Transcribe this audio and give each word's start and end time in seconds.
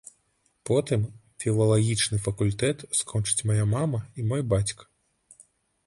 Потым 0.69 1.01
філалагічны 1.43 2.17
факультэт 2.29 2.77
скончаць 3.03 3.45
мая 3.51 3.65
мама 3.79 4.03
і 4.21 4.31
мой 4.33 4.41
бацька. 4.57 4.83